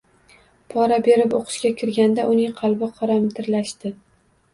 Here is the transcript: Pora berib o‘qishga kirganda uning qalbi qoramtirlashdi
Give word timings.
Pora 0.73 0.95
berib 1.07 1.35
o‘qishga 1.39 1.71
kirganda 1.81 2.25
uning 2.31 2.55
qalbi 2.63 2.89
qoramtirlashdi 2.97 3.93